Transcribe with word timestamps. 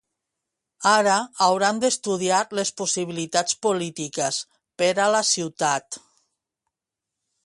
Ara, 0.91 1.17
hauran 1.47 1.81
d'estudiar 1.83 2.39
les 2.59 2.71
possibilitats 2.81 3.59
polítiques 3.67 4.39
per 4.83 4.91
a 5.05 5.09
la 5.17 5.21
ciutat. 5.35 6.01